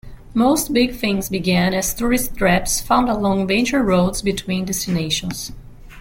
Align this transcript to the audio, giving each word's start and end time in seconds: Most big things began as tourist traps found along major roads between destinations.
Most 0.33 0.73
big 0.73 0.95
things 0.95 1.29
began 1.29 1.75
as 1.75 1.93
tourist 1.93 2.35
traps 2.35 2.81
found 2.81 3.07
along 3.07 3.45
major 3.45 3.83
roads 3.83 4.23
between 4.23 4.65
destinations. 4.65 5.51